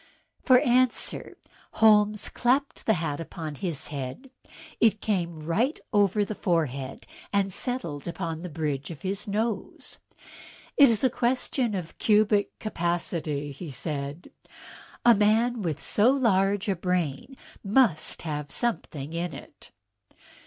For 0.41 0.57
answer 0.61 1.37
Holmes 1.73 2.27
clapped 2.29 2.87
the 2.87 2.95
hat 2.95 3.19
upon 3.21 3.53
his 3.53 3.89
head. 3.89 4.31
It 4.79 4.99
came 4.99 5.43
right 5.45 5.79
over 5.93 6.25
the 6.25 6.33
forehead 6.33 7.05
and 7.31 7.53
settled 7.53 8.07
upon 8.07 8.41
the 8.41 8.49
bridge 8.49 8.89
of 8.89 9.03
his 9.03 9.27
nose. 9.27 9.99
"It 10.75 10.89
is 10.89 11.03
a 11.03 11.09
question 11.11 11.75
of 11.75 11.99
cubic 11.99 12.57
capacity," 12.57 13.53
said 13.69 14.31
he; 14.41 14.51
"a 15.05 15.13
man 15.13 15.61
with 15.61 15.79
so 15.79 16.09
large 16.09 16.67
a 16.67 16.75
brain 16.75 17.37
must 17.63 18.23
have 18.23 18.49
something 18.51 19.13
in 19.13 19.33
it." 19.35 19.69